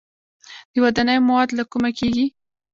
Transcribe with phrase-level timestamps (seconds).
[0.73, 2.25] د ودانیو مواد له کومه کیږي؟